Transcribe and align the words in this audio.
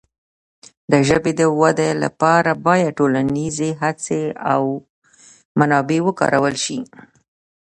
د 0.91 0.93
ژبې 1.07 1.31
د 1.39 1.41
وده 1.61 1.89
لپاره 2.03 2.51
باید 2.65 2.95
ټولنیزې 2.99 3.69
هڅې 3.81 4.21
او 4.53 4.63
منابع 5.59 5.99
وکارول 6.07 6.55
شي. 6.65 6.79